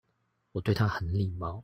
[0.53, 1.59] 我對他很禮貌